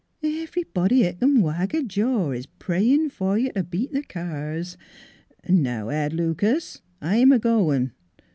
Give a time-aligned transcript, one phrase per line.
[0.23, 4.75] Ev'rybody 'at c'n wag a jaw is prayin' fer you t' beat th' cars....
[5.47, 7.91] Now, Ed Lucas, I'm a goin'.